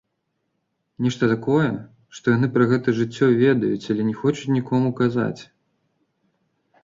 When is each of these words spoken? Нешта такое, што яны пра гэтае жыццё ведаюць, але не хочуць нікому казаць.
Нешта 1.07 1.23
такое, 1.33 1.67
што 2.19 2.25
яны 2.35 2.47
пра 2.55 2.63
гэтае 2.71 2.93
жыццё 3.01 3.25
ведаюць, 3.43 3.85
але 3.95 4.01
не 4.09 4.15
хочуць 4.21 4.53
нікому 4.57 4.89
казаць. 5.01 5.41